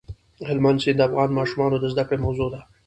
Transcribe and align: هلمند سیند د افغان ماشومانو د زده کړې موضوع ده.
هلمند 0.47 0.79
سیند 0.83 0.97
د 0.99 1.05
افغان 1.07 1.29
ماشومانو 1.39 1.77
د 1.79 1.85
زده 1.93 2.03
کړې 2.07 2.17
موضوع 2.25 2.49
ده. 2.53 2.61